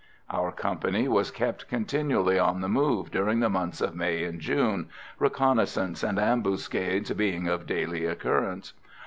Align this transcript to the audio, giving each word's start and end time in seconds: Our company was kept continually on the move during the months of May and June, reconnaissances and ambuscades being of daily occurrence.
Our 0.31 0.51
company 0.51 1.07
was 1.07 1.29
kept 1.29 1.67
continually 1.67 2.39
on 2.39 2.61
the 2.61 2.67
move 2.67 3.11
during 3.11 3.39
the 3.39 3.51
months 3.51 3.81
of 3.81 3.95
May 3.95 4.23
and 4.23 4.39
June, 4.39 4.89
reconnaissances 5.19 6.03
and 6.03 6.17
ambuscades 6.17 7.11
being 7.15 7.47
of 7.47 7.67
daily 7.67 8.05
occurrence. 8.05 8.73